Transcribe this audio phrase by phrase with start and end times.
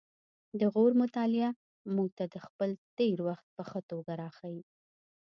[0.59, 1.49] د غور مطالعه
[1.95, 4.61] موږ ته خپل تیر وخت په ښه توګه راښيي